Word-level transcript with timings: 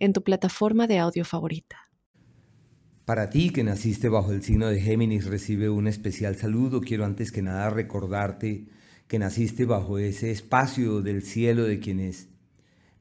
en 0.00 0.12
tu 0.12 0.24
plataforma 0.24 0.86
de 0.86 0.98
audio 0.98 1.24
favorita. 1.24 1.76
Para 3.04 3.28
ti 3.28 3.50
que 3.50 3.62
naciste 3.62 4.08
bajo 4.08 4.32
el 4.32 4.42
signo 4.42 4.68
de 4.68 4.80
Géminis 4.80 5.26
recibe 5.26 5.68
un 5.68 5.86
especial 5.86 6.36
saludo. 6.36 6.80
Quiero 6.80 7.04
antes 7.04 7.30
que 7.32 7.42
nada 7.42 7.68
recordarte 7.68 8.66
que 9.06 9.18
naciste 9.18 9.64
bajo 9.64 9.98
ese 9.98 10.30
espacio 10.30 11.02
del 11.02 11.22
cielo 11.22 11.64
de 11.64 11.80
quienes 11.80 12.28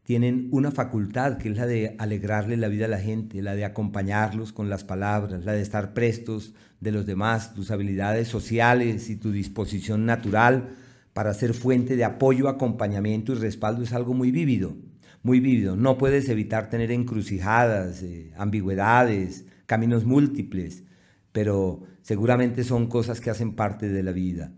tienen 0.03 0.49
una 0.51 0.71
facultad 0.71 1.37
que 1.37 1.49
es 1.49 1.57
la 1.57 1.67
de 1.67 1.95
alegrarle 1.99 2.57
la 2.57 2.67
vida 2.67 2.85
a 2.85 2.89
la 2.89 2.99
gente, 2.99 3.43
la 3.43 3.55
de 3.55 3.63
acompañarlos 3.63 4.51
con 4.51 4.67
las 4.67 4.83
palabras, 4.83 5.45
la 5.45 5.53
de 5.53 5.61
estar 5.61 5.93
prestos 5.93 6.53
de 6.79 6.91
los 6.91 7.05
demás, 7.05 7.53
tus 7.53 7.69
habilidades 7.69 8.27
sociales 8.27 9.11
y 9.11 9.15
tu 9.15 9.31
disposición 9.31 10.05
natural 10.07 10.69
para 11.13 11.33
ser 11.35 11.53
fuente 11.53 11.95
de 11.95 12.03
apoyo, 12.03 12.49
acompañamiento 12.49 13.33
y 13.33 13.35
respaldo 13.35 13.83
es 13.83 13.93
algo 13.93 14.15
muy 14.15 14.31
vívido 14.31 14.75
muy 15.23 15.39
vívido. 15.39 15.75
No 15.75 15.97
puedes 15.97 16.29
evitar 16.29 16.69
tener 16.69 16.91
encrucijadas, 16.91 18.03
eh, 18.03 18.31
ambigüedades, 18.37 19.45
caminos 19.65 20.05
múltiples, 20.05 20.83
pero 21.31 21.83
seguramente 22.01 22.63
son 22.63 22.87
cosas 22.87 23.21
que 23.21 23.29
hacen 23.29 23.53
parte 23.53 23.89
de 23.89 24.03
la 24.03 24.11
vida. 24.11 24.51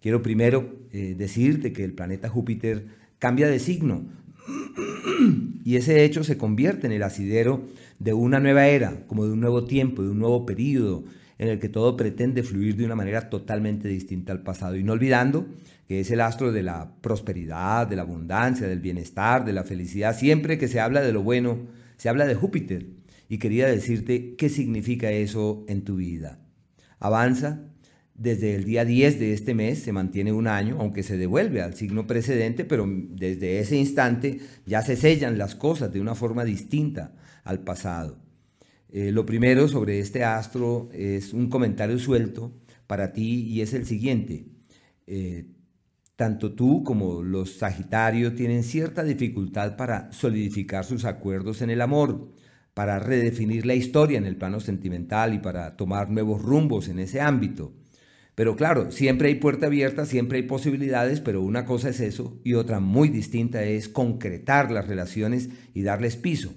Quiero 0.00 0.22
primero 0.22 0.78
eh, 0.92 1.14
decirte 1.16 1.72
que 1.72 1.84
el 1.84 1.92
planeta 1.92 2.28
Júpiter 2.28 2.86
cambia 3.18 3.48
de 3.48 3.58
signo 3.58 4.06
y 5.64 5.76
ese 5.76 6.04
hecho 6.04 6.22
se 6.24 6.38
convierte 6.38 6.86
en 6.86 6.92
el 6.92 7.02
asidero 7.02 7.66
de 7.98 8.12
una 8.12 8.40
nueva 8.40 8.68
era, 8.68 9.06
como 9.06 9.26
de 9.26 9.32
un 9.32 9.40
nuevo 9.40 9.64
tiempo, 9.64 10.02
de 10.02 10.10
un 10.10 10.18
nuevo 10.18 10.46
periodo, 10.46 11.04
en 11.38 11.48
el 11.48 11.58
que 11.60 11.68
todo 11.68 11.96
pretende 11.96 12.42
fluir 12.42 12.76
de 12.76 12.84
una 12.84 12.96
manera 12.96 13.30
totalmente 13.30 13.88
distinta 13.88 14.32
al 14.32 14.42
pasado. 14.42 14.76
Y 14.76 14.82
no 14.82 14.92
olvidando 14.92 15.46
que 15.86 16.00
es 16.00 16.10
el 16.10 16.20
astro 16.20 16.52
de 16.52 16.62
la 16.62 16.92
prosperidad, 17.00 17.86
de 17.86 17.96
la 17.96 18.02
abundancia, 18.02 18.66
del 18.66 18.80
bienestar, 18.80 19.44
de 19.44 19.52
la 19.52 19.64
felicidad. 19.64 20.16
Siempre 20.16 20.58
que 20.58 20.68
se 20.68 20.80
habla 20.80 21.00
de 21.00 21.12
lo 21.12 21.22
bueno, 21.22 21.68
se 21.96 22.08
habla 22.08 22.26
de 22.26 22.34
Júpiter. 22.34 22.86
Y 23.28 23.38
quería 23.38 23.66
decirte 23.66 24.34
qué 24.36 24.48
significa 24.48 25.10
eso 25.10 25.64
en 25.68 25.84
tu 25.84 25.96
vida. 25.96 26.40
Avanza. 26.98 27.64
Desde 28.14 28.56
el 28.56 28.64
día 28.64 28.84
10 28.84 29.20
de 29.20 29.32
este 29.32 29.54
mes 29.54 29.78
se 29.78 29.92
mantiene 29.92 30.32
un 30.32 30.48
año, 30.48 30.78
aunque 30.80 31.04
se 31.04 31.16
devuelve 31.16 31.62
al 31.62 31.74
signo 31.74 32.08
precedente, 32.08 32.64
pero 32.64 32.84
desde 32.88 33.60
ese 33.60 33.76
instante 33.76 34.40
ya 34.66 34.82
se 34.82 34.96
sellan 34.96 35.38
las 35.38 35.54
cosas 35.54 35.92
de 35.92 36.00
una 36.00 36.16
forma 36.16 36.44
distinta 36.44 37.12
al 37.44 37.60
pasado. 37.60 38.18
Eh, 38.90 39.12
lo 39.12 39.26
primero 39.26 39.68
sobre 39.68 40.00
este 40.00 40.24
astro 40.24 40.88
es 40.92 41.32
un 41.34 41.48
comentario 41.48 41.98
suelto 41.98 42.52
para 42.86 43.12
ti 43.12 43.44
y 43.46 43.60
es 43.60 43.74
el 43.74 43.84
siguiente. 43.86 44.46
Eh, 45.06 45.46
tanto 46.16 46.54
tú 46.54 46.82
como 46.82 47.22
los 47.22 47.58
Sagitarios 47.58 48.34
tienen 48.34 48.64
cierta 48.64 49.04
dificultad 49.04 49.76
para 49.76 50.10
solidificar 50.12 50.84
sus 50.84 51.04
acuerdos 51.04 51.62
en 51.62 51.70
el 51.70 51.80
amor, 51.80 52.32
para 52.74 52.98
redefinir 52.98 53.66
la 53.66 53.74
historia 53.74 54.18
en 54.18 54.24
el 54.24 54.36
plano 54.36 54.60
sentimental 54.60 55.34
y 55.34 55.38
para 55.38 55.76
tomar 55.76 56.10
nuevos 56.10 56.42
rumbos 56.42 56.88
en 56.88 56.98
ese 56.98 57.20
ámbito. 57.20 57.72
Pero 58.34 58.56
claro, 58.56 58.92
siempre 58.92 59.28
hay 59.28 59.34
puerta 59.34 59.66
abierta, 59.66 60.06
siempre 60.06 60.38
hay 60.38 60.44
posibilidades, 60.44 61.20
pero 61.20 61.42
una 61.42 61.64
cosa 61.64 61.88
es 61.88 62.00
eso 62.00 62.40
y 62.44 62.54
otra 62.54 62.80
muy 62.80 63.08
distinta 63.08 63.64
es 63.64 63.88
concretar 63.88 64.70
las 64.70 64.86
relaciones 64.86 65.50
y 65.74 65.82
darles 65.82 66.16
piso. 66.16 66.54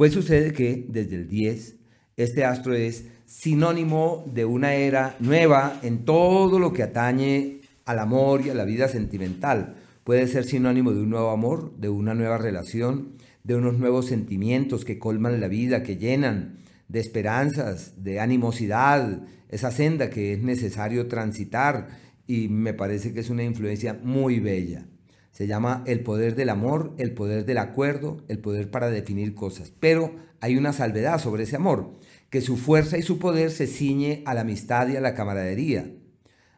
Pues 0.00 0.14
sucede 0.14 0.54
que 0.54 0.86
desde 0.88 1.16
el 1.16 1.28
10, 1.28 1.76
este 2.16 2.46
astro 2.46 2.72
es 2.72 3.04
sinónimo 3.26 4.24
de 4.32 4.46
una 4.46 4.72
era 4.72 5.14
nueva 5.20 5.78
en 5.82 6.06
todo 6.06 6.58
lo 6.58 6.72
que 6.72 6.82
atañe 6.82 7.60
al 7.84 7.98
amor 7.98 8.40
y 8.40 8.48
a 8.48 8.54
la 8.54 8.64
vida 8.64 8.88
sentimental. 8.88 9.74
Puede 10.02 10.26
ser 10.26 10.44
sinónimo 10.44 10.94
de 10.94 11.02
un 11.02 11.10
nuevo 11.10 11.28
amor, 11.28 11.76
de 11.76 11.90
una 11.90 12.14
nueva 12.14 12.38
relación, 12.38 13.12
de 13.44 13.56
unos 13.56 13.78
nuevos 13.78 14.06
sentimientos 14.06 14.86
que 14.86 14.98
colman 14.98 15.38
la 15.38 15.48
vida, 15.48 15.82
que 15.82 15.98
llenan 15.98 16.60
de 16.88 17.00
esperanzas, 17.00 18.02
de 18.02 18.20
animosidad, 18.20 19.24
esa 19.50 19.70
senda 19.70 20.08
que 20.08 20.32
es 20.32 20.42
necesario 20.42 21.08
transitar 21.08 21.88
y 22.26 22.48
me 22.48 22.72
parece 22.72 23.12
que 23.12 23.20
es 23.20 23.28
una 23.28 23.44
influencia 23.44 24.00
muy 24.02 24.40
bella. 24.40 24.86
Se 25.30 25.46
llama 25.46 25.84
el 25.86 26.00
poder 26.00 26.34
del 26.34 26.48
amor, 26.48 26.94
el 26.98 27.12
poder 27.12 27.44
del 27.44 27.58
acuerdo, 27.58 28.24
el 28.28 28.38
poder 28.38 28.70
para 28.70 28.90
definir 28.90 29.34
cosas. 29.34 29.72
Pero 29.78 30.16
hay 30.40 30.56
una 30.56 30.72
salvedad 30.72 31.18
sobre 31.20 31.44
ese 31.44 31.56
amor, 31.56 31.98
que 32.30 32.40
su 32.40 32.56
fuerza 32.56 32.98
y 32.98 33.02
su 33.02 33.18
poder 33.18 33.50
se 33.50 33.66
ciñe 33.66 34.22
a 34.26 34.34
la 34.34 34.42
amistad 34.42 34.88
y 34.88 34.96
a 34.96 35.00
la 35.00 35.14
camaradería. 35.14 35.92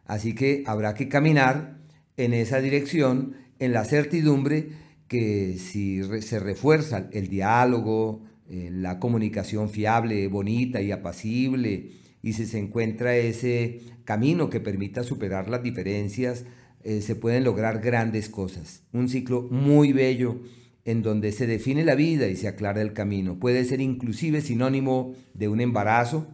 Así 0.05 0.35
que 0.35 0.65
habrá 0.67 0.95
que 0.95 1.09
caminar 1.09 1.79
en 2.17 2.35
esa 2.35 2.61
dirección, 2.61 3.37
en 3.59 3.73
la 3.73 3.85
certidumbre 3.85 4.71
que 5.09 5.59
si 5.59 6.03
se 6.23 6.39
refuerza 6.39 7.09
el 7.13 7.29
diálogo, 7.29 8.23
eh, 8.49 8.71
la 8.73 8.99
comunicación 8.99 9.71
fiable, 9.71 10.27
bonita 10.29 10.81
y 10.81 10.91
apacible, 10.91 11.91
y 12.23 12.33
si 12.35 12.47
se 12.47 12.59
encuentra 12.59 13.17
ese 13.17 13.81
camino 14.05 14.49
que 14.49 14.61
permita 14.61 15.03
superar 15.03 15.49
las 15.49 15.63
diferencias, 15.63 16.45
eh, 16.85 17.01
se 17.01 17.15
pueden 17.15 17.45
lograr 17.45 17.81
grandes 17.81 18.29
cosas. 18.29 18.83
Un 18.93 19.09
ciclo 19.09 19.43
muy 19.51 19.93
bello 19.93 20.41
en 20.85 21.03
donde 21.03 21.33
se 21.33 21.47
define 21.47 21.85
la 21.85 21.95
vida 21.95 22.27
y 22.29 22.37
se 22.37 22.49
aclara 22.49 22.83
el 22.83 22.93
camino. 22.93 23.39
Puede 23.39 23.65
ser 23.65 23.81
inclusive 23.81 24.41
sinónimo 24.41 25.15
de 25.35 25.49
un 25.49 25.61
embarazo 25.61 26.27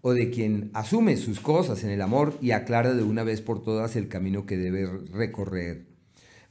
o 0.00 0.12
de 0.12 0.30
quien 0.30 0.70
asume 0.72 1.16
sus 1.16 1.40
cosas 1.40 1.84
en 1.84 1.90
el 1.90 2.00
amor 2.00 2.38
y 2.40 2.52
aclara 2.52 2.94
de 2.94 3.02
una 3.02 3.22
vez 3.22 3.42
por 3.42 3.62
todas 3.62 3.96
el 3.96 4.08
camino 4.08 4.46
que 4.46 4.56
debe 4.56 4.86
recorrer. 5.12 5.86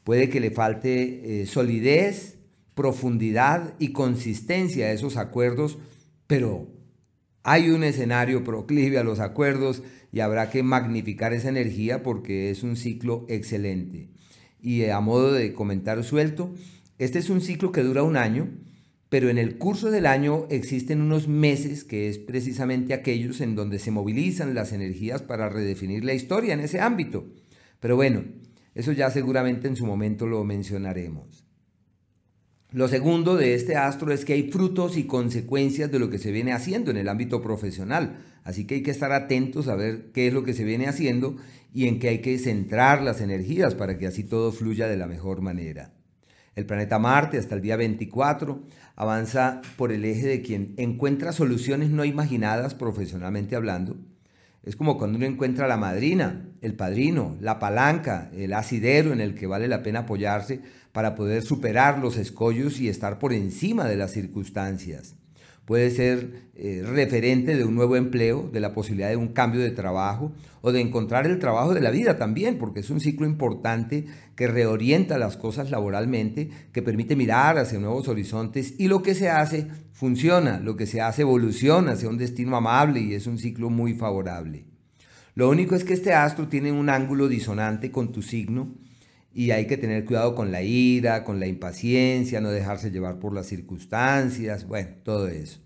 Puede 0.03 0.29
que 0.29 0.39
le 0.39 0.51
falte 0.51 1.41
eh, 1.41 1.45
solidez, 1.45 2.37
profundidad 2.75 3.73
y 3.79 3.91
consistencia 3.91 4.85
a 4.85 4.91
esos 4.91 5.17
acuerdos, 5.17 5.79
pero 6.27 6.67
hay 7.43 7.69
un 7.69 7.83
escenario 7.83 8.43
proclive 8.43 8.97
a 8.97 9.03
los 9.03 9.19
acuerdos 9.19 9.83
y 10.11 10.19
habrá 10.19 10.49
que 10.49 10.63
magnificar 10.63 11.33
esa 11.33 11.49
energía 11.49 12.03
porque 12.03 12.49
es 12.49 12.63
un 12.63 12.75
ciclo 12.75 13.25
excelente. 13.29 14.09
Y 14.61 14.85
a 14.85 14.99
modo 14.99 15.31
de 15.33 15.53
comentario 15.53 16.03
suelto, 16.03 16.53
este 16.97 17.19
es 17.19 17.29
un 17.29 17.41
ciclo 17.41 17.71
que 17.71 17.83
dura 17.83 18.03
un 18.03 18.17
año, 18.17 18.49
pero 19.07 19.29
en 19.29 19.37
el 19.37 19.57
curso 19.57 19.89
del 19.89 20.05
año 20.05 20.47
existen 20.49 21.01
unos 21.01 21.27
meses 21.27 21.83
que 21.83 22.09
es 22.09 22.19
precisamente 22.19 22.93
aquellos 22.93 23.41
en 23.41 23.55
donde 23.55 23.79
se 23.79 23.91
movilizan 23.91 24.53
las 24.53 24.73
energías 24.73 25.21
para 25.21 25.49
redefinir 25.49 26.03
la 26.03 26.13
historia 26.13 26.53
en 26.53 26.59
ese 26.59 26.81
ámbito. 26.81 27.25
Pero 27.79 27.95
bueno, 27.95 28.23
eso 28.75 28.91
ya 28.91 29.09
seguramente 29.09 29.67
en 29.67 29.75
su 29.75 29.85
momento 29.85 30.27
lo 30.27 30.43
mencionaremos. 30.43 31.48
Lo 32.71 32.87
segundo 32.87 33.35
de 33.35 33.55
este 33.55 33.75
astro 33.75 34.13
es 34.13 34.25
que 34.25 34.33
hay 34.33 34.51
frutos 34.51 34.95
y 34.95 35.05
consecuencias 35.05 35.91
de 35.91 35.97
lo 35.97 36.11
que 36.11 36.19
se 36.19 36.31
viene 36.31 36.53
haciendo 36.53 36.91
en 36.91 36.97
el 36.97 37.09
ámbito 37.09 37.41
profesional. 37.41 38.17
Así 38.43 38.65
que 38.65 38.75
hay 38.75 38.83
que 38.83 38.91
estar 38.91 39.11
atentos 39.11 39.67
a 39.67 39.75
ver 39.75 40.11
qué 40.13 40.27
es 40.27 40.33
lo 40.35 40.43
que 40.43 40.53
se 40.53 40.63
viene 40.63 40.87
haciendo 40.87 41.37
y 41.73 41.87
en 41.87 41.97
qué 41.97 42.09
hay 42.09 42.19
que 42.19 42.37
centrar 42.37 43.01
las 43.01 43.21
energías 43.21 43.73
para 43.73 43.97
que 43.97 44.05
así 44.05 44.23
todo 44.23 44.51
fluya 44.51 44.87
de 44.87 44.97
la 44.97 45.07
mejor 45.07 45.41
manera. 45.41 45.93
El 46.55 46.67
planeta 46.67 46.99
Marte 46.99 47.39
hasta 47.39 47.55
el 47.55 47.61
día 47.61 47.75
24 47.75 48.61
avanza 48.95 49.63
por 49.75 49.91
el 49.91 50.05
eje 50.05 50.27
de 50.27 50.43
quien 50.43 50.75
encuentra 50.77 51.31
soluciones 51.31 51.89
no 51.89 52.05
imaginadas 52.05 52.75
profesionalmente 52.75 53.55
hablando. 53.55 53.97
Es 54.63 54.75
como 54.75 54.97
cuando 54.97 55.17
uno 55.17 55.25
encuentra 55.25 55.67
la 55.67 55.77
madrina, 55.77 56.49
el 56.61 56.75
padrino, 56.75 57.37
la 57.39 57.59
palanca, 57.59 58.29
el 58.33 58.53
asidero 58.53 59.13
en 59.13 59.21
el 59.21 59.35
que 59.35 59.47
vale 59.47 59.67
la 59.67 59.83
pena 59.83 59.99
apoyarse 59.99 60.61
para 60.91 61.15
poder 61.15 61.43
superar 61.43 61.99
los 61.99 62.17
escollos 62.17 62.79
y 62.79 62.89
estar 62.89 63.19
por 63.19 63.33
encima 63.33 63.85
de 63.85 63.95
las 63.95 64.11
circunstancias. 64.11 65.15
Puede 65.69 65.91
ser 65.91 66.49
eh, 66.55 66.81
referente 66.83 67.55
de 67.55 67.63
un 67.63 67.75
nuevo 67.75 67.95
empleo, 67.95 68.49
de 68.51 68.59
la 68.59 68.73
posibilidad 68.73 69.09
de 69.09 69.17
un 69.17 69.27
cambio 69.27 69.61
de 69.61 69.69
trabajo 69.69 70.31
o 70.61 70.71
de 70.71 70.81
encontrar 70.81 71.27
el 71.27 71.37
trabajo 71.37 71.75
de 71.75 71.79
la 71.79 71.91
vida 71.91 72.17
también, 72.17 72.57
porque 72.57 72.79
es 72.79 72.89
un 72.89 72.99
ciclo 72.99 73.27
importante 73.27 74.07
que 74.35 74.47
reorienta 74.47 75.19
las 75.19 75.37
cosas 75.37 75.69
laboralmente, 75.69 76.49
que 76.73 76.81
permite 76.81 77.15
mirar 77.15 77.59
hacia 77.59 77.77
nuevos 77.77 78.07
horizontes 78.07 78.79
y 78.79 78.87
lo 78.87 79.03
que 79.03 79.13
se 79.13 79.29
hace 79.29 79.67
funciona, 79.91 80.59
lo 80.59 80.75
que 80.75 80.87
se 80.87 81.01
hace 81.01 81.21
evoluciona 81.21 81.91
hacia 81.91 82.09
un 82.09 82.17
destino 82.17 82.57
amable 82.57 83.01
y 83.01 83.13
es 83.13 83.27
un 83.27 83.37
ciclo 83.37 83.69
muy 83.69 83.93
favorable. 83.93 84.65
Lo 85.35 85.51
único 85.51 85.75
es 85.75 85.83
que 85.83 85.93
este 85.93 86.13
astro 86.13 86.47
tiene 86.47 86.71
un 86.71 86.89
ángulo 86.89 87.27
disonante 87.27 87.91
con 87.91 88.11
tu 88.11 88.23
signo, 88.23 88.73
y 89.39 89.51
hay 89.51 89.67
que 89.67 89.77
tener 89.77 90.03
cuidado 90.03 90.35
con 90.35 90.51
la 90.51 90.63
ira, 90.63 91.23
con 91.23 91.39
la 91.39 91.47
impaciencia, 91.47 92.41
no 92.41 92.49
dejarse 92.49 92.91
llevar 92.91 93.19
por 93.19 93.33
las 93.33 93.45
circunstancias, 93.45 94.67
bueno, 94.67 94.89
todo 95.03 95.29
eso. 95.29 95.61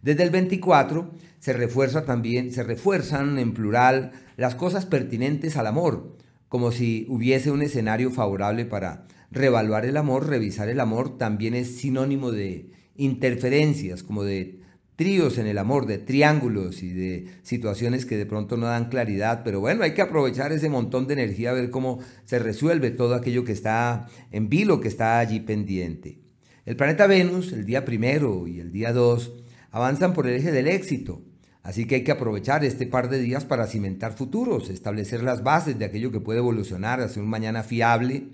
Desde 0.00 0.22
el 0.22 0.30
24 0.30 1.10
se 1.40 1.52
refuerza 1.52 2.04
también, 2.04 2.52
se 2.52 2.62
refuerzan 2.62 3.40
en 3.40 3.52
plural 3.52 4.12
las 4.36 4.54
cosas 4.54 4.86
pertinentes 4.86 5.56
al 5.56 5.66
amor, 5.66 6.16
como 6.48 6.70
si 6.70 7.04
hubiese 7.08 7.50
un 7.50 7.62
escenario 7.62 8.12
favorable 8.12 8.64
para 8.64 9.08
revaluar 9.32 9.86
el 9.86 9.96
amor, 9.96 10.28
revisar 10.28 10.68
el 10.68 10.78
amor, 10.78 11.18
también 11.18 11.54
es 11.54 11.78
sinónimo 11.78 12.30
de 12.30 12.70
interferencias, 12.94 14.04
como 14.04 14.22
de 14.22 14.60
tríos 14.96 15.36
en 15.36 15.46
el 15.46 15.58
amor, 15.58 15.86
de 15.86 15.98
triángulos 15.98 16.82
y 16.82 16.88
de 16.88 17.26
situaciones 17.42 18.06
que 18.06 18.16
de 18.16 18.26
pronto 18.26 18.56
no 18.56 18.66
dan 18.66 18.88
claridad, 18.88 19.42
pero 19.44 19.60
bueno, 19.60 19.84
hay 19.84 19.92
que 19.92 20.02
aprovechar 20.02 20.52
ese 20.52 20.70
montón 20.70 21.06
de 21.06 21.12
energía 21.12 21.50
a 21.50 21.54
ver 21.54 21.70
cómo 21.70 22.00
se 22.24 22.38
resuelve 22.38 22.90
todo 22.90 23.14
aquello 23.14 23.44
que 23.44 23.52
está 23.52 24.06
en 24.32 24.48
vilo, 24.48 24.80
que 24.80 24.88
está 24.88 25.18
allí 25.18 25.40
pendiente. 25.40 26.18
El 26.64 26.76
planeta 26.76 27.06
Venus, 27.06 27.52
el 27.52 27.66
día 27.66 27.84
primero 27.84 28.48
y 28.48 28.58
el 28.58 28.72
día 28.72 28.92
dos, 28.92 29.34
avanzan 29.70 30.14
por 30.14 30.26
el 30.26 30.36
eje 30.36 30.50
del 30.50 30.66
éxito, 30.66 31.22
así 31.62 31.86
que 31.86 31.96
hay 31.96 32.04
que 32.04 32.12
aprovechar 32.12 32.64
este 32.64 32.86
par 32.86 33.10
de 33.10 33.20
días 33.20 33.44
para 33.44 33.66
cimentar 33.66 34.14
futuros, 34.14 34.70
establecer 34.70 35.22
las 35.22 35.42
bases 35.42 35.78
de 35.78 35.84
aquello 35.84 36.10
que 36.10 36.20
puede 36.20 36.38
evolucionar 36.38 37.02
hacia 37.02 37.22
un 37.22 37.28
mañana 37.28 37.62
fiable 37.62 38.28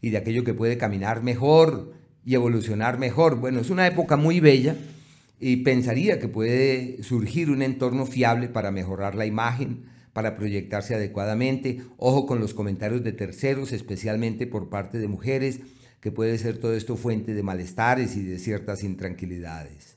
y 0.00 0.10
de 0.10 0.18
aquello 0.18 0.42
que 0.42 0.54
puede 0.54 0.78
caminar 0.78 1.22
mejor 1.22 1.92
y 2.24 2.34
evolucionar 2.34 2.98
mejor. 2.98 3.36
Bueno, 3.36 3.60
es 3.60 3.70
una 3.70 3.86
época 3.86 4.16
muy 4.16 4.40
bella 4.40 4.74
y 5.40 5.58
pensaría 5.58 6.18
que 6.18 6.28
puede 6.28 7.02
surgir 7.02 7.50
un 7.50 7.62
entorno 7.62 8.06
fiable 8.06 8.48
para 8.48 8.70
mejorar 8.70 9.14
la 9.14 9.26
imagen, 9.26 9.84
para 10.12 10.36
proyectarse 10.36 10.94
adecuadamente. 10.94 11.80
Ojo 11.96 12.26
con 12.26 12.40
los 12.40 12.54
comentarios 12.54 13.04
de 13.04 13.12
terceros, 13.12 13.72
especialmente 13.72 14.46
por 14.46 14.68
parte 14.68 14.98
de 14.98 15.08
mujeres, 15.08 15.60
que 16.00 16.10
puede 16.10 16.38
ser 16.38 16.58
todo 16.58 16.74
esto 16.74 16.96
fuente 16.96 17.34
de 17.34 17.42
malestares 17.42 18.16
y 18.16 18.24
de 18.24 18.38
ciertas 18.38 18.82
intranquilidades. 18.82 19.96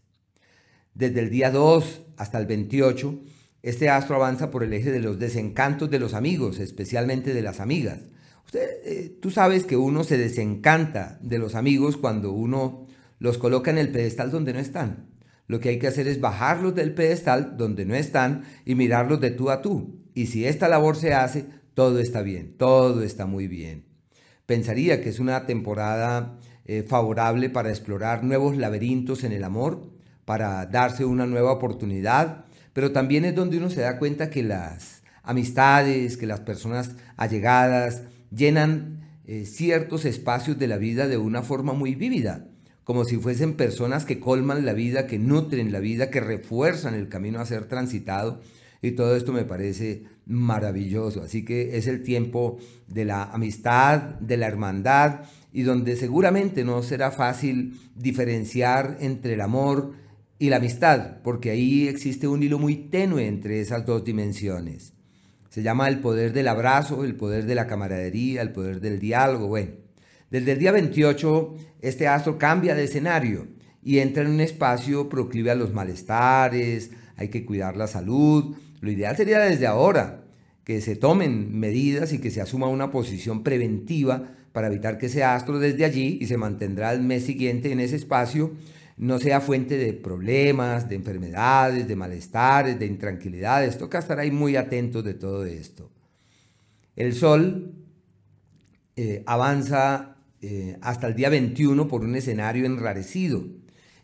Desde 0.93 1.21
el 1.21 1.29
día 1.29 1.51
2 1.51 2.01
hasta 2.17 2.37
el 2.37 2.45
28, 2.45 3.19
este 3.63 3.89
astro 3.89 4.15
avanza 4.15 4.51
por 4.51 4.63
el 4.63 4.73
eje 4.73 4.91
de 4.91 4.99
los 4.99 5.19
desencantos 5.19 5.89
de 5.89 5.99
los 5.99 6.13
amigos, 6.13 6.59
especialmente 6.59 7.33
de 7.33 7.41
las 7.41 7.59
amigas. 7.59 7.99
Eh, 8.53 9.17
tú 9.21 9.31
sabes 9.31 9.63
que 9.63 9.77
uno 9.77 10.03
se 10.03 10.17
desencanta 10.17 11.17
de 11.21 11.39
los 11.39 11.55
amigos 11.55 11.95
cuando 11.95 12.31
uno 12.31 12.87
los 13.19 13.37
coloca 13.37 13.71
en 13.71 13.77
el 13.77 13.91
pedestal 13.91 14.31
donde 14.31 14.53
no 14.53 14.59
están. 14.59 15.10
Lo 15.47 15.59
que 15.59 15.69
hay 15.69 15.79
que 15.79 15.87
hacer 15.87 16.07
es 16.07 16.21
bajarlos 16.21 16.75
del 16.75 16.93
pedestal 16.93 17.57
donde 17.57 17.85
no 17.85 17.95
están 17.95 18.43
y 18.65 18.75
mirarlos 18.75 19.19
de 19.19 19.31
tú 19.31 19.49
a 19.49 19.61
tú. 19.61 19.99
Y 20.13 20.27
si 20.27 20.45
esta 20.45 20.67
labor 20.67 20.95
se 20.95 21.13
hace, 21.13 21.45
todo 21.73 21.99
está 21.99 22.21
bien, 22.21 22.55
todo 22.57 23.03
está 23.03 23.25
muy 23.25 23.47
bien. 23.47 23.85
Pensaría 24.45 25.01
que 25.01 25.09
es 25.09 25.19
una 25.19 25.45
temporada 25.45 26.37
eh, 26.65 26.83
favorable 26.83 27.49
para 27.49 27.69
explorar 27.69 28.23
nuevos 28.23 28.57
laberintos 28.57 29.23
en 29.23 29.31
el 29.31 29.43
amor, 29.43 29.89
para 30.25 30.65
darse 30.65 31.05
una 31.05 31.25
nueva 31.25 31.51
oportunidad, 31.51 32.45
pero 32.73 32.91
también 32.91 33.25
es 33.25 33.35
donde 33.35 33.57
uno 33.57 33.69
se 33.69 33.81
da 33.81 33.97
cuenta 33.97 34.29
que 34.29 34.43
las 34.43 35.03
amistades, 35.23 36.17
que 36.17 36.27
las 36.27 36.39
personas 36.39 36.91
allegadas 37.17 38.03
llenan 38.35 39.01
eh, 39.25 39.45
ciertos 39.45 40.05
espacios 40.05 40.57
de 40.57 40.67
la 40.67 40.77
vida 40.77 41.07
de 41.07 41.17
una 41.17 41.41
forma 41.41 41.73
muy 41.73 41.95
vívida 41.95 42.50
como 42.83 43.05
si 43.05 43.17
fuesen 43.17 43.53
personas 43.53 44.05
que 44.05 44.19
colman 44.19 44.65
la 44.65 44.73
vida, 44.73 45.07
que 45.07 45.19
nutren 45.19 45.71
la 45.71 45.79
vida, 45.79 46.09
que 46.09 46.19
refuerzan 46.19 46.95
el 46.95 47.09
camino 47.09 47.39
a 47.39 47.45
ser 47.45 47.65
transitado. 47.65 48.41
Y 48.81 48.91
todo 48.91 49.15
esto 49.15 49.31
me 49.31 49.43
parece 49.43 50.03
maravilloso. 50.25 51.21
Así 51.21 51.45
que 51.45 51.77
es 51.77 51.87
el 51.87 52.03
tiempo 52.03 52.57
de 52.87 53.05
la 53.05 53.23
amistad, 53.23 54.01
de 54.19 54.37
la 54.37 54.47
hermandad, 54.47 55.21
y 55.53 55.63
donde 55.63 55.95
seguramente 55.95 56.63
no 56.63 56.81
será 56.81 57.11
fácil 57.11 57.79
diferenciar 57.95 58.97
entre 59.01 59.33
el 59.33 59.41
amor 59.41 59.93
y 60.39 60.49
la 60.49 60.55
amistad, 60.55 61.17
porque 61.23 61.51
ahí 61.51 61.87
existe 61.87 62.27
un 62.27 62.41
hilo 62.41 62.57
muy 62.57 62.75
tenue 62.75 63.27
entre 63.27 63.61
esas 63.61 63.85
dos 63.85 64.03
dimensiones. 64.03 64.93
Se 65.49 65.61
llama 65.61 65.87
el 65.87 65.99
poder 65.99 66.33
del 66.33 66.47
abrazo, 66.47 67.03
el 67.03 67.15
poder 67.15 67.45
de 67.45 67.53
la 67.53 67.67
camaradería, 67.67 68.41
el 68.41 68.51
poder 68.51 68.79
del 68.79 68.99
diálogo. 68.99 69.47
Bueno, 69.47 69.71
desde 70.31 70.53
el 70.53 70.59
día 70.59 70.71
28, 70.71 71.55
este 71.81 72.07
astro 72.07 72.37
cambia 72.37 72.73
de 72.73 72.85
escenario 72.85 73.49
y 73.83 73.99
entra 73.99 74.23
en 74.23 74.29
un 74.29 74.39
espacio 74.39 75.09
proclive 75.09 75.51
a 75.51 75.55
los 75.55 75.73
malestares, 75.73 76.91
hay 77.17 77.27
que 77.27 77.43
cuidar 77.45 77.75
la 77.75 77.87
salud. 77.87 78.55
Lo 78.79 78.89
ideal 78.89 79.17
sería 79.17 79.39
desde 79.39 79.67
ahora 79.67 80.23
que 80.63 80.79
se 80.79 80.95
tomen 80.95 81.59
medidas 81.59 82.13
y 82.13 82.19
que 82.19 82.31
se 82.31 82.39
asuma 82.39 82.67
una 82.67 82.91
posición 82.91 83.43
preventiva 83.43 84.31
para 84.53 84.67
evitar 84.67 84.97
que 84.97 85.07
ese 85.07 85.25
astro 85.25 85.59
desde 85.59 85.83
allí, 85.83 86.17
y 86.21 86.27
se 86.27 86.37
mantendrá 86.37 86.93
el 86.93 87.01
mes 87.01 87.25
siguiente 87.25 87.71
en 87.73 87.81
ese 87.81 87.97
espacio, 87.97 88.53
no 88.95 89.19
sea 89.19 89.41
fuente 89.41 89.77
de 89.77 89.91
problemas, 89.91 90.87
de 90.87 90.95
enfermedades, 90.95 91.89
de 91.89 91.95
malestares, 91.97 92.79
de 92.79 92.85
intranquilidades. 92.85 93.77
Toca 93.77 93.99
estar 93.99 94.17
ahí 94.17 94.31
muy 94.31 94.55
atentos 94.55 95.03
de 95.03 95.13
todo 95.13 95.43
esto. 95.43 95.91
El 96.95 97.13
Sol 97.13 97.73
eh, 98.95 99.23
avanza 99.25 100.10
eh, 100.41 100.77
hasta 100.81 101.07
el 101.07 101.15
día 101.15 101.29
21 101.29 101.87
por 101.87 102.01
un 102.01 102.15
escenario 102.15 102.65
enrarecido. 102.65 103.45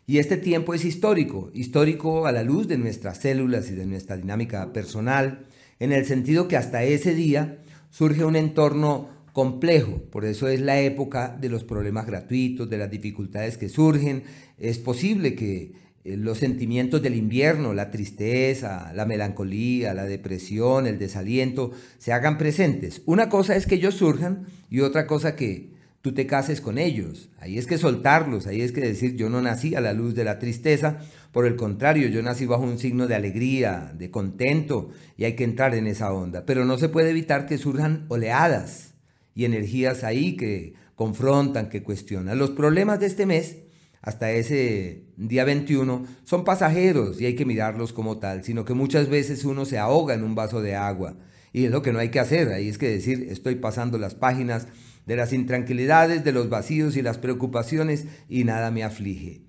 Y 0.06 0.18
este 0.18 0.36
tiempo 0.36 0.72
es 0.72 0.84
histórico, 0.84 1.50
histórico 1.52 2.26
a 2.26 2.32
la 2.32 2.42
luz 2.42 2.68
de 2.68 2.78
nuestras 2.78 3.18
células 3.18 3.70
y 3.70 3.74
de 3.74 3.86
nuestra 3.86 4.16
dinámica 4.16 4.72
personal, 4.72 5.46
en 5.80 5.92
el 5.92 6.06
sentido 6.06 6.48
que 6.48 6.56
hasta 6.56 6.82
ese 6.84 7.14
día 7.14 7.58
surge 7.90 8.24
un 8.24 8.36
entorno 8.36 9.08
complejo, 9.32 10.00
por 10.10 10.24
eso 10.24 10.48
es 10.48 10.60
la 10.60 10.80
época 10.80 11.36
de 11.40 11.48
los 11.48 11.64
problemas 11.64 12.06
gratuitos, 12.06 12.70
de 12.70 12.78
las 12.78 12.90
dificultades 12.90 13.58
que 13.58 13.68
surgen. 13.68 14.24
Es 14.58 14.78
posible 14.78 15.34
que 15.34 15.72
eh, 16.04 16.16
los 16.16 16.38
sentimientos 16.38 17.02
del 17.02 17.14
invierno, 17.14 17.74
la 17.74 17.90
tristeza, 17.90 18.92
la 18.94 19.04
melancolía, 19.04 19.92
la 19.92 20.06
depresión, 20.06 20.86
el 20.86 20.98
desaliento, 20.98 21.72
se 21.98 22.12
hagan 22.12 22.38
presentes. 22.38 23.02
Una 23.04 23.28
cosa 23.28 23.56
es 23.56 23.66
que 23.66 23.74
ellos 23.74 23.94
surjan 23.94 24.46
y 24.70 24.80
otra 24.80 25.06
cosa 25.06 25.36
que 25.36 25.77
tú 26.02 26.12
te 26.12 26.26
cases 26.26 26.60
con 26.60 26.78
ellos. 26.78 27.30
Ahí 27.38 27.58
es 27.58 27.66
que 27.66 27.78
soltarlos, 27.78 28.46
ahí 28.46 28.60
es 28.60 28.72
que 28.72 28.80
decir, 28.80 29.16
yo 29.16 29.28
no 29.28 29.42
nací 29.42 29.74
a 29.74 29.80
la 29.80 29.92
luz 29.92 30.14
de 30.14 30.24
la 30.24 30.38
tristeza, 30.38 30.98
por 31.32 31.46
el 31.46 31.56
contrario, 31.56 32.08
yo 32.08 32.22
nací 32.22 32.46
bajo 32.46 32.62
un 32.62 32.78
signo 32.78 33.06
de 33.06 33.14
alegría, 33.14 33.92
de 33.96 34.10
contento, 34.10 34.90
y 35.16 35.24
hay 35.24 35.34
que 35.34 35.44
entrar 35.44 35.74
en 35.74 35.86
esa 35.86 36.12
onda. 36.12 36.46
Pero 36.46 36.64
no 36.64 36.78
se 36.78 36.88
puede 36.88 37.10
evitar 37.10 37.46
que 37.46 37.58
surjan 37.58 38.06
oleadas 38.08 38.94
y 39.34 39.44
energías 39.44 40.04
ahí 40.04 40.36
que 40.36 40.74
confrontan, 40.94 41.68
que 41.68 41.82
cuestionan. 41.82 42.38
Los 42.38 42.50
problemas 42.50 42.98
de 43.00 43.06
este 43.06 43.26
mes, 43.26 43.58
hasta 44.00 44.32
ese 44.32 45.04
día 45.16 45.44
21, 45.44 46.06
son 46.24 46.44
pasajeros 46.44 47.20
y 47.20 47.26
hay 47.26 47.34
que 47.34 47.44
mirarlos 47.44 47.92
como 47.92 48.18
tal, 48.18 48.42
sino 48.42 48.64
que 48.64 48.74
muchas 48.74 49.08
veces 49.08 49.44
uno 49.44 49.64
se 49.64 49.78
ahoga 49.78 50.14
en 50.14 50.24
un 50.24 50.34
vaso 50.34 50.62
de 50.62 50.74
agua. 50.74 51.16
Y 51.52 51.66
es 51.66 51.70
lo 51.70 51.82
que 51.82 51.92
no 51.92 51.98
hay 51.98 52.10
que 52.10 52.20
hacer, 52.20 52.48
ahí 52.48 52.68
es 52.68 52.78
que 52.78 52.88
decir, 52.88 53.28
estoy 53.30 53.56
pasando 53.56 53.98
las 53.98 54.14
páginas 54.14 54.66
de 55.08 55.16
las 55.16 55.32
intranquilidades, 55.32 56.22
de 56.22 56.32
los 56.32 56.50
vacíos 56.50 56.96
y 56.96 57.02
las 57.02 57.16
preocupaciones 57.16 58.04
y 58.28 58.44
nada 58.44 58.70
me 58.70 58.84
aflige. 58.84 59.40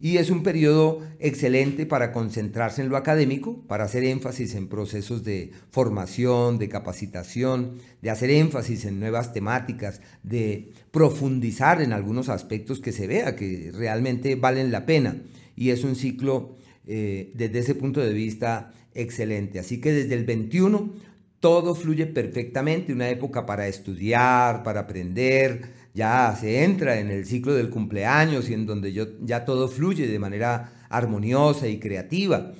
Y 0.00 0.16
es 0.16 0.28
un 0.28 0.42
periodo 0.42 1.02
excelente 1.20 1.86
para 1.86 2.10
concentrarse 2.10 2.82
en 2.82 2.88
lo 2.88 2.96
académico, 2.96 3.62
para 3.68 3.84
hacer 3.84 4.02
énfasis 4.02 4.56
en 4.56 4.66
procesos 4.66 5.22
de 5.22 5.52
formación, 5.70 6.58
de 6.58 6.68
capacitación, 6.68 7.78
de 8.02 8.10
hacer 8.10 8.28
énfasis 8.30 8.86
en 8.86 8.98
nuevas 8.98 9.32
temáticas, 9.32 10.00
de 10.24 10.72
profundizar 10.90 11.80
en 11.80 11.92
algunos 11.92 12.28
aspectos 12.28 12.80
que 12.80 12.90
se 12.90 13.06
vea 13.06 13.36
que 13.36 13.70
realmente 13.72 14.34
valen 14.34 14.72
la 14.72 14.84
pena. 14.84 15.22
Y 15.54 15.70
es 15.70 15.84
un 15.84 15.94
ciclo 15.94 16.56
eh, 16.88 17.30
desde 17.34 17.60
ese 17.60 17.76
punto 17.76 18.00
de 18.00 18.12
vista 18.12 18.72
excelente. 18.94 19.60
Así 19.60 19.80
que 19.80 19.92
desde 19.92 20.14
el 20.16 20.24
21 20.24 21.13
todo 21.44 21.74
fluye 21.74 22.06
perfectamente, 22.06 22.90
una 22.90 23.10
época 23.10 23.44
para 23.44 23.68
estudiar, 23.68 24.62
para 24.62 24.80
aprender, 24.80 25.60
ya 25.92 26.34
se 26.40 26.64
entra 26.64 26.98
en 26.98 27.10
el 27.10 27.26
ciclo 27.26 27.52
del 27.52 27.68
cumpleaños 27.68 28.48
y 28.48 28.54
en 28.54 28.64
donde 28.64 28.94
yo, 28.94 29.08
ya 29.20 29.44
todo 29.44 29.68
fluye 29.68 30.06
de 30.06 30.18
manera 30.18 30.72
armoniosa 30.88 31.68
y 31.68 31.78
creativa. 31.78 32.52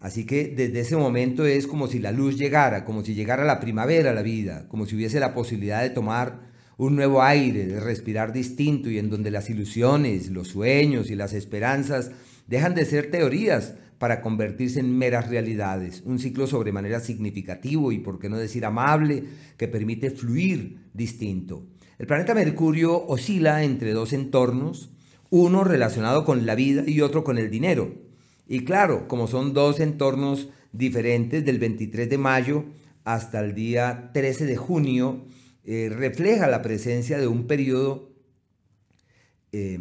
Así 0.00 0.26
que 0.26 0.48
desde 0.48 0.80
ese 0.80 0.96
momento 0.96 1.46
es 1.46 1.68
como 1.68 1.86
si 1.86 2.00
la 2.00 2.10
luz 2.10 2.36
llegara, 2.36 2.84
como 2.84 3.04
si 3.04 3.14
llegara 3.14 3.44
la 3.44 3.60
primavera 3.60 4.10
a 4.10 4.14
la 4.14 4.22
vida, 4.22 4.66
como 4.66 4.86
si 4.86 4.96
hubiese 4.96 5.20
la 5.20 5.34
posibilidad 5.34 5.80
de 5.80 5.90
tomar 5.90 6.40
un 6.78 6.96
nuevo 6.96 7.22
aire, 7.22 7.64
de 7.68 7.78
respirar 7.78 8.32
distinto 8.32 8.90
y 8.90 8.98
en 8.98 9.08
donde 9.08 9.30
las 9.30 9.50
ilusiones, 9.50 10.30
los 10.30 10.48
sueños 10.48 11.12
y 11.12 11.14
las 11.14 11.32
esperanzas 11.32 12.10
dejan 12.48 12.74
de 12.74 12.86
ser 12.86 13.08
teorías 13.08 13.74
para 14.02 14.20
convertirse 14.20 14.80
en 14.80 14.98
meras 14.98 15.28
realidades. 15.28 16.02
Un 16.04 16.18
ciclo 16.18 16.48
sobremanera 16.48 16.98
significativo 16.98 17.92
y, 17.92 17.98
por 17.98 18.18
qué 18.18 18.28
no 18.28 18.36
decir, 18.36 18.64
amable, 18.64 19.22
que 19.56 19.68
permite 19.68 20.10
fluir 20.10 20.88
distinto. 20.92 21.68
El 22.00 22.08
planeta 22.08 22.34
Mercurio 22.34 23.06
oscila 23.06 23.62
entre 23.62 23.92
dos 23.92 24.12
entornos, 24.12 24.90
uno 25.30 25.62
relacionado 25.62 26.24
con 26.24 26.46
la 26.46 26.56
vida 26.56 26.82
y 26.84 27.00
otro 27.00 27.22
con 27.22 27.38
el 27.38 27.48
dinero. 27.48 27.94
Y 28.48 28.64
claro, 28.64 29.06
como 29.06 29.28
son 29.28 29.54
dos 29.54 29.78
entornos 29.78 30.48
diferentes, 30.72 31.44
del 31.44 31.60
23 31.60 32.10
de 32.10 32.18
mayo 32.18 32.64
hasta 33.04 33.38
el 33.38 33.54
día 33.54 34.10
13 34.12 34.46
de 34.46 34.56
junio, 34.56 35.26
eh, 35.62 35.92
refleja 35.94 36.48
la 36.48 36.60
presencia 36.60 37.18
de 37.18 37.28
un 37.28 37.46
periodo 37.46 38.10
eh, 39.52 39.78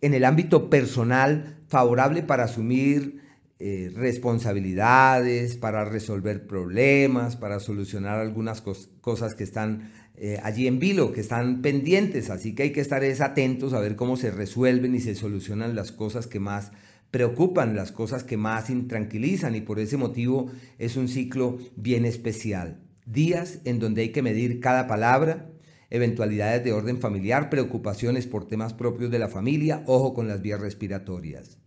en 0.00 0.14
el 0.14 0.24
ámbito 0.24 0.70
personal 0.70 1.56
favorable 1.68 2.22
para 2.22 2.44
asumir 2.44 3.20
eh, 3.60 3.90
responsabilidades, 3.94 5.56
para 5.56 5.84
resolver 5.84 6.46
problemas, 6.46 7.36
para 7.36 7.58
solucionar 7.58 8.18
algunas 8.18 8.62
cosas 9.00 9.34
que 9.34 9.42
están 9.42 9.90
eh, 10.14 10.38
allí 10.42 10.66
en 10.66 10.78
vilo, 10.78 11.12
que 11.12 11.20
están 11.20 11.60
pendientes. 11.60 12.30
Así 12.30 12.54
que 12.54 12.64
hay 12.64 12.72
que 12.72 12.80
estar 12.80 13.02
atentos 13.04 13.72
a 13.72 13.80
ver 13.80 13.96
cómo 13.96 14.16
se 14.16 14.30
resuelven 14.30 14.94
y 14.94 15.00
se 15.00 15.14
solucionan 15.14 15.74
las 15.74 15.90
cosas 15.90 16.26
que 16.26 16.40
más 16.40 16.70
preocupan, 17.10 17.74
las 17.74 17.90
cosas 17.90 18.22
que 18.22 18.36
más 18.36 18.70
intranquilizan 18.70 19.54
y 19.54 19.60
por 19.60 19.80
ese 19.80 19.96
motivo 19.96 20.50
es 20.78 20.96
un 20.96 21.08
ciclo 21.08 21.58
bien 21.74 22.04
especial. 22.04 22.80
Días 23.06 23.60
en 23.64 23.78
donde 23.78 24.02
hay 24.02 24.12
que 24.12 24.22
medir 24.22 24.60
cada 24.60 24.86
palabra, 24.86 25.50
eventualidades 25.90 26.64
de 26.64 26.72
orden 26.72 26.98
familiar, 26.98 27.50
preocupaciones 27.50 28.26
por 28.26 28.46
temas 28.46 28.74
propios 28.74 29.10
de 29.10 29.18
la 29.18 29.28
familia, 29.28 29.82
ojo 29.86 30.14
con 30.14 30.28
las 30.28 30.42
vías 30.42 30.60
respiratorias. 30.60 31.58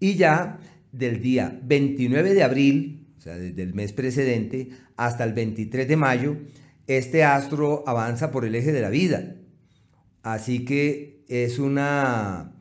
Y 0.00 0.14
ya 0.14 0.58
del 0.90 1.20
día 1.20 1.60
29 1.62 2.34
de 2.34 2.42
abril, 2.42 3.06
o 3.18 3.20
sea, 3.20 3.36
desde 3.36 3.62
el 3.62 3.74
mes 3.74 3.92
precedente, 3.92 4.70
hasta 4.96 5.24
el 5.24 5.32
23 5.32 5.86
de 5.86 5.96
mayo, 5.96 6.36
este 6.86 7.24
astro 7.24 7.84
avanza 7.86 8.30
por 8.30 8.44
el 8.44 8.54
eje 8.54 8.72
de 8.72 8.80
la 8.80 8.90
vida. 8.90 9.36
Así 10.22 10.64
que 10.64 11.24
es 11.28 11.58
una 11.58 12.52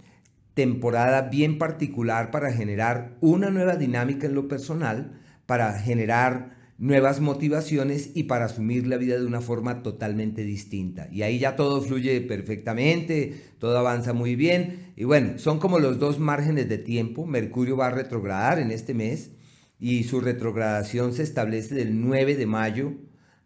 temporada 0.53 1.23
bien 1.23 1.57
particular 1.57 2.29
para 2.29 2.51
generar 2.51 3.17
una 3.21 3.49
nueva 3.49 3.75
dinámica 3.75 4.27
en 4.27 4.35
lo 4.35 4.47
personal, 4.47 5.19
para 5.45 5.73
generar 5.79 6.60
nuevas 6.81 7.21
motivaciones 7.21 8.09
y 8.15 8.23
para 8.23 8.45
asumir 8.45 8.87
la 8.87 8.97
vida 8.97 9.19
de 9.19 9.27
una 9.27 9.39
forma 9.39 9.83
totalmente 9.83 10.43
distinta. 10.43 11.07
Y 11.11 11.21
ahí 11.21 11.37
ya 11.37 11.55
todo 11.55 11.79
fluye 11.79 12.19
perfectamente, 12.21 13.39
todo 13.59 13.77
avanza 13.77 14.13
muy 14.13 14.35
bien. 14.35 14.91
Y 14.95 15.03
bueno, 15.03 15.37
son 15.37 15.59
como 15.59 15.77
los 15.77 15.99
dos 15.99 16.17
márgenes 16.17 16.67
de 16.69 16.79
tiempo. 16.79 17.27
Mercurio 17.27 17.77
va 17.77 17.87
a 17.87 17.91
retrogradar 17.91 18.57
en 18.57 18.71
este 18.71 18.95
mes 18.95 19.29
y 19.79 20.05
su 20.05 20.21
retrogradación 20.21 21.13
se 21.13 21.21
establece 21.21 21.75
del 21.75 22.01
9 22.01 22.35
de 22.35 22.47
mayo 22.47 22.93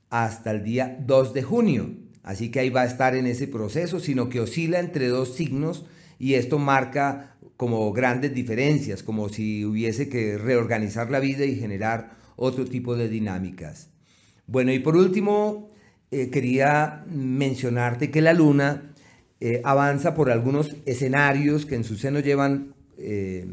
hasta 0.09 0.51
el 0.51 0.63
día 0.63 0.97
2 1.05 1.33
de 1.33 1.43
junio. 1.43 1.89
Así 2.23 2.51
que 2.51 2.61
ahí 2.61 2.69
va 2.69 2.83
a 2.83 2.85
estar 2.85 3.17
en 3.17 3.27
ese 3.27 3.49
proceso, 3.49 3.99
sino 3.99 4.29
que 4.29 4.39
oscila 4.39 4.79
entre 4.79 5.09
dos 5.09 5.35
signos 5.35 5.85
y 6.17 6.35
esto 6.35 6.57
marca 6.57 7.35
como 7.57 7.91
grandes 7.91 8.33
diferencias, 8.33 9.03
como 9.03 9.27
si 9.27 9.65
hubiese 9.65 10.07
que 10.07 10.37
reorganizar 10.37 11.11
la 11.11 11.19
vida 11.19 11.43
y 11.43 11.57
generar 11.57 12.23
otro 12.35 12.65
tipo 12.65 12.95
de 12.95 13.09
dinámicas. 13.09 13.89
Bueno, 14.47 14.71
y 14.71 14.79
por 14.79 14.95
último, 14.95 15.69
eh, 16.11 16.29
quería 16.29 17.03
mencionarte 17.09 18.11
que 18.11 18.21
la 18.21 18.33
Luna 18.33 18.93
eh, 19.39 19.61
avanza 19.63 20.15
por 20.15 20.31
algunos 20.31 20.75
escenarios 20.85 21.65
que 21.65 21.75
en 21.75 21.83
su 21.83 21.97
seno 21.97 22.19
llevan 22.19 22.75
eh, 22.97 23.47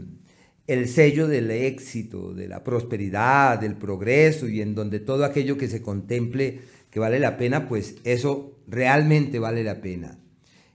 el 0.67 0.89
sello 0.89 1.27
del 1.27 1.51
éxito, 1.51 2.35
de 2.35 2.49
la 2.49 2.63
prosperidad, 2.63 3.59
del 3.59 3.77
progreso 3.77 4.49
y 4.49 4.61
en 4.61 4.75
donde 4.75 5.01
todo 5.01 5.25
aquello 5.25 5.57
que 5.57 5.69
se 5.69 5.83
contemple 5.83 6.61
que 6.91 7.01
vale 7.01 7.19
la 7.19 7.37
pena, 7.37 7.69
pues 7.69 7.97
eso 8.05 8.59
realmente 8.69 9.39
vale 9.39 9.65
la 9.65 9.81
pena. 9.81 10.19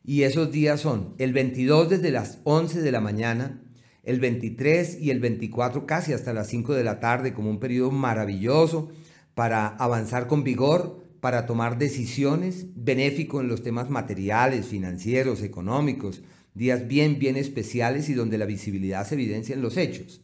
Y 0.03 0.23
esos 0.23 0.51
días 0.51 0.81
son 0.81 1.13
el 1.19 1.31
22 1.31 1.89
desde 1.89 2.11
las 2.11 2.39
11 2.43 2.81
de 2.81 2.91
la 2.91 3.01
mañana, 3.01 3.61
el 4.07 4.21
23 4.21 4.99
y 5.01 5.11
el 5.11 5.19
24 5.19 5.85
casi 5.85 6.13
hasta 6.13 6.31
las 6.31 6.47
5 6.47 6.73
de 6.73 6.85
la 6.85 7.01
tarde 7.01 7.33
como 7.33 7.49
un 7.49 7.59
periodo 7.59 7.91
maravilloso 7.91 8.89
para 9.35 9.67
avanzar 9.67 10.27
con 10.27 10.45
vigor, 10.45 11.03
para 11.19 11.45
tomar 11.45 11.77
decisiones, 11.77 12.67
benéfico 12.73 13.41
en 13.41 13.49
los 13.49 13.63
temas 13.63 13.89
materiales, 13.89 14.67
financieros, 14.67 15.43
económicos, 15.43 16.21
días 16.53 16.87
bien, 16.87 17.19
bien 17.19 17.35
especiales 17.35 18.07
y 18.07 18.13
donde 18.13 18.37
la 18.37 18.45
visibilidad 18.45 19.05
se 19.05 19.15
evidencia 19.15 19.53
en 19.53 19.61
los 19.61 19.75
hechos. 19.75 20.21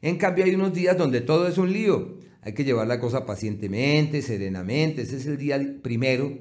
En 0.00 0.16
cambio 0.16 0.44
hay 0.44 0.54
unos 0.54 0.72
días 0.72 0.96
donde 0.96 1.20
todo 1.20 1.48
es 1.48 1.58
un 1.58 1.72
lío, 1.72 2.18
hay 2.40 2.52
que 2.52 2.62
llevar 2.62 2.86
la 2.86 3.00
cosa 3.00 3.26
pacientemente, 3.26 4.22
serenamente, 4.22 5.02
ese 5.02 5.16
es 5.16 5.26
el 5.26 5.38
día 5.38 5.60
primero, 5.82 6.38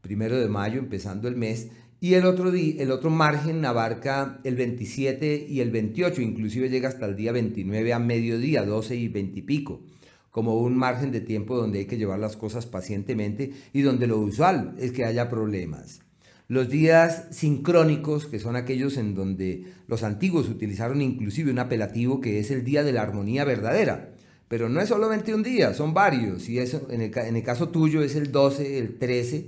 primero 0.00 0.36
de 0.40 0.48
mayo, 0.48 0.80
empezando 0.80 1.28
el 1.28 1.36
mes, 1.36 1.68
y 2.04 2.16
el 2.16 2.26
otro, 2.26 2.50
día, 2.50 2.82
el 2.82 2.90
otro 2.90 3.08
margen 3.08 3.64
abarca 3.64 4.38
el 4.44 4.56
27 4.56 5.46
y 5.48 5.60
el 5.60 5.70
28, 5.70 6.20
inclusive 6.20 6.68
llega 6.68 6.90
hasta 6.90 7.06
el 7.06 7.16
día 7.16 7.32
29 7.32 7.94
a 7.94 7.98
mediodía, 7.98 8.62
12 8.66 8.94
y 8.94 9.08
20 9.08 9.38
y 9.38 9.40
pico, 9.40 9.80
como 10.30 10.58
un 10.58 10.76
margen 10.76 11.12
de 11.12 11.22
tiempo 11.22 11.56
donde 11.56 11.78
hay 11.78 11.84
que 11.86 11.96
llevar 11.96 12.18
las 12.18 12.36
cosas 12.36 12.66
pacientemente 12.66 13.54
y 13.72 13.80
donde 13.80 14.06
lo 14.06 14.18
usual 14.18 14.74
es 14.78 14.92
que 14.92 15.06
haya 15.06 15.30
problemas. 15.30 16.02
Los 16.46 16.68
días 16.68 17.24
sincrónicos, 17.30 18.26
que 18.26 18.38
son 18.38 18.54
aquellos 18.54 18.98
en 18.98 19.14
donde 19.14 19.72
los 19.86 20.02
antiguos 20.02 20.50
utilizaron 20.50 21.00
inclusive 21.00 21.52
un 21.52 21.58
apelativo 21.58 22.20
que 22.20 22.38
es 22.38 22.50
el 22.50 22.64
día 22.64 22.84
de 22.84 22.92
la 22.92 23.00
armonía 23.00 23.46
verdadera. 23.46 24.12
Pero 24.48 24.68
no 24.68 24.82
es 24.82 24.90
solamente 24.90 25.34
un 25.34 25.42
día, 25.42 25.72
son 25.72 25.94
varios. 25.94 26.50
Y 26.50 26.58
eso, 26.58 26.86
en 26.90 27.00
el, 27.00 27.16
en 27.16 27.36
el 27.36 27.42
caso 27.42 27.70
tuyo 27.70 28.02
es 28.02 28.14
el 28.14 28.30
12, 28.30 28.76
el 28.76 28.98
13, 28.98 29.46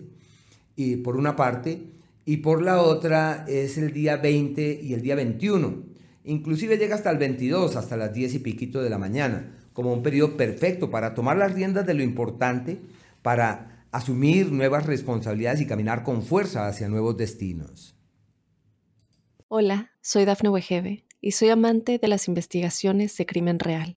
y 0.74 0.96
por 0.96 1.16
una 1.16 1.36
parte, 1.36 1.96
y 2.28 2.38
por 2.38 2.60
la 2.60 2.82
otra 2.82 3.44
es 3.46 3.78
el 3.78 3.92
día 3.92 4.16
20 4.16 4.80
y 4.82 4.92
el 4.94 5.00
día 5.00 5.14
21. 5.14 5.84
Inclusive 6.24 6.76
llega 6.76 6.96
hasta 6.96 7.10
el 7.10 7.18
22, 7.18 7.76
hasta 7.76 7.96
las 7.96 8.12
10 8.12 8.34
y 8.34 8.38
piquito 8.40 8.82
de 8.82 8.90
la 8.90 8.98
mañana, 8.98 9.56
como 9.72 9.92
un 9.92 10.02
periodo 10.02 10.36
perfecto 10.36 10.90
para 10.90 11.14
tomar 11.14 11.36
las 11.36 11.54
riendas 11.54 11.86
de 11.86 11.94
lo 11.94 12.02
importante, 12.02 12.80
para 13.22 13.86
asumir 13.92 14.50
nuevas 14.50 14.86
responsabilidades 14.86 15.60
y 15.60 15.66
caminar 15.66 16.02
con 16.02 16.24
fuerza 16.24 16.66
hacia 16.66 16.88
nuevos 16.88 17.16
destinos. 17.16 17.96
Hola, 19.46 19.92
soy 20.00 20.24
Dafne 20.24 20.48
Wegebe 20.48 21.04
y 21.20 21.30
soy 21.30 21.50
amante 21.50 21.98
de 21.98 22.08
las 22.08 22.26
investigaciones 22.26 23.16
de 23.16 23.24
crimen 23.24 23.60
real. 23.60 23.96